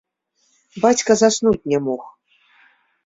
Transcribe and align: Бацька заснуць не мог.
Бацька 0.87 1.11
заснуць 1.21 1.67
не 1.75 1.79
мог. 1.91 2.01